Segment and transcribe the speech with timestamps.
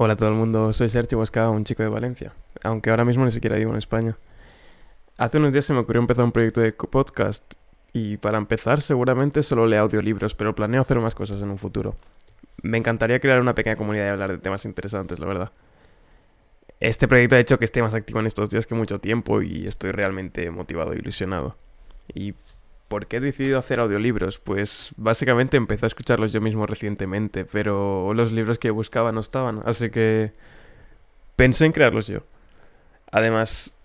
[0.00, 3.24] Hola a todo el mundo, soy Sergio Bosca, un chico de Valencia, aunque ahora mismo
[3.24, 4.16] ni siquiera vivo en España.
[5.16, 7.54] Hace unos días se me ocurrió empezar un proyecto de podcast
[7.92, 11.96] y para empezar seguramente solo leo audiolibros, pero planeo hacer más cosas en un futuro.
[12.62, 15.52] Me encantaría crear una pequeña comunidad y hablar de temas interesantes, la verdad.
[16.78, 19.66] Este proyecto ha hecho que esté más activo en estos días que mucho tiempo y
[19.66, 21.56] estoy realmente motivado e ilusionado.
[22.14, 22.36] Y
[22.88, 24.38] ¿Por qué he decidido hacer audiolibros?
[24.38, 29.60] Pues básicamente empecé a escucharlos yo mismo recientemente, pero los libros que buscaba no estaban,
[29.66, 30.32] así que
[31.36, 32.20] pensé en crearlos yo.
[33.12, 33.76] Además,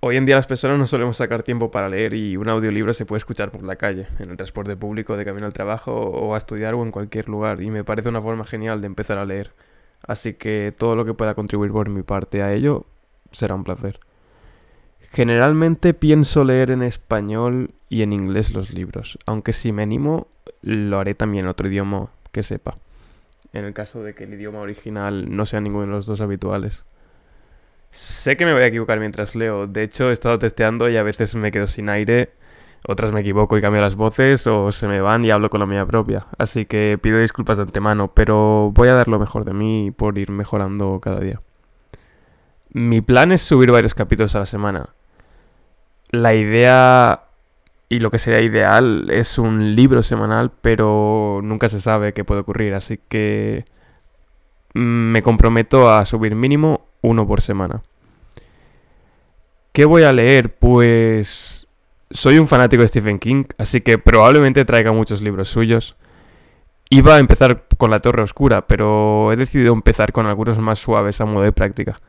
[0.00, 3.06] hoy en día las personas no solemos sacar tiempo para leer y un audiolibro se
[3.06, 6.38] puede escuchar por la calle, en el transporte público, de camino al trabajo o a
[6.38, 9.54] estudiar o en cualquier lugar, y me parece una forma genial de empezar a leer.
[10.02, 12.84] Así que todo lo que pueda contribuir por mi parte a ello
[13.32, 13.98] será un placer.
[15.10, 20.28] Generalmente pienso leer en español y en inglés los libros, aunque si me animo
[20.62, 22.74] lo haré también en otro idioma que sepa,
[23.52, 26.84] en el caso de que el idioma original no sea ninguno de los dos habituales.
[27.90, 31.02] Sé que me voy a equivocar mientras leo, de hecho he estado testeando y a
[31.02, 32.30] veces me quedo sin aire,
[32.86, 35.66] otras me equivoco y cambio las voces o se me van y hablo con la
[35.66, 39.54] mía propia, así que pido disculpas de antemano, pero voy a dar lo mejor de
[39.54, 41.38] mí por ir mejorando cada día.
[42.70, 44.90] Mi plan es subir varios capítulos a la semana.
[46.10, 47.26] La idea
[47.88, 52.40] y lo que sería ideal es un libro semanal, pero nunca se sabe qué puede
[52.40, 53.64] ocurrir, así que
[54.74, 57.82] me comprometo a subir mínimo uno por semana.
[59.72, 60.56] ¿Qué voy a leer?
[60.56, 61.68] Pues
[62.10, 65.96] soy un fanático de Stephen King, así que probablemente traiga muchos libros suyos.
[66.88, 71.20] Iba a empezar con La Torre Oscura, pero he decidido empezar con algunos más suaves
[71.20, 72.00] a modo de práctica.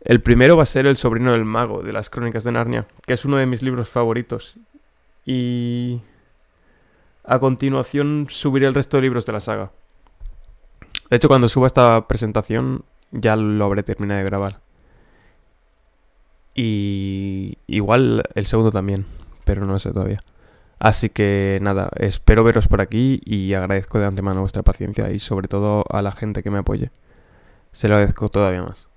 [0.00, 3.14] El primero va a ser El sobrino del mago, de las Crónicas de Narnia, que
[3.14, 4.58] es uno de mis libros favoritos.
[5.24, 6.00] Y
[7.24, 9.72] a continuación subiré el resto de libros de la saga.
[11.08, 14.60] De hecho, cuando suba esta presentación ya lo habré terminado de grabar.
[16.54, 19.06] Y igual el segundo también,
[19.44, 20.20] pero no lo sé todavía.
[20.78, 25.46] Así que nada, espero veros por aquí y agradezco de antemano vuestra paciencia y sobre
[25.46, 26.90] todo a la gente que me apoye.
[27.72, 28.89] Se lo agradezco todavía más.